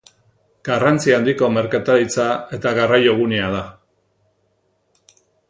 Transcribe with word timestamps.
Garrantzi 0.69 1.13
handiko 1.17 1.49
merkataritza 1.57 2.25
eta 2.59 2.73
garraio 2.81 3.15
gunea 3.21 3.53
da. 3.57 3.61